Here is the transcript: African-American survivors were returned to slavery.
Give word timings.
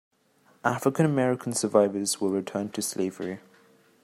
African-American 0.65 1.53
survivors 1.53 2.19
were 2.19 2.31
returned 2.31 2.73
to 2.73 2.81
slavery. 2.81 3.39